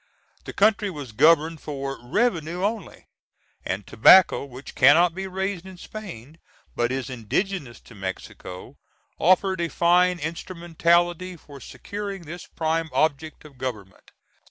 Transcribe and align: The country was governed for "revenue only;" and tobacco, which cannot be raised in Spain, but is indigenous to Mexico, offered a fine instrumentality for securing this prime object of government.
The 0.45 0.51
country 0.53 0.89
was 0.89 1.11
governed 1.11 1.61
for 1.61 1.99
"revenue 2.03 2.63
only;" 2.63 3.05
and 3.63 3.85
tobacco, 3.85 4.45
which 4.45 4.73
cannot 4.73 5.13
be 5.13 5.27
raised 5.27 5.63
in 5.63 5.77
Spain, 5.77 6.39
but 6.75 6.91
is 6.91 7.07
indigenous 7.07 7.79
to 7.81 7.93
Mexico, 7.93 8.77
offered 9.19 9.61
a 9.61 9.69
fine 9.69 10.17
instrumentality 10.17 11.37
for 11.37 11.59
securing 11.59 12.23
this 12.23 12.47
prime 12.47 12.89
object 12.93 13.45
of 13.45 13.59
government. 13.59 14.09